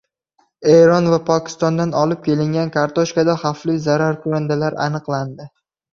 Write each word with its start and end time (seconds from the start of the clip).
Eron 0.75 1.09
va 1.13 1.19
Pokistondan 1.27 1.93
olib 2.03 2.23
kelingan 2.29 2.73
kartoshkada 2.77 3.37
xavfli 3.45 3.77
zararkunandalar 3.87 4.79
aniqlandi 4.87 5.47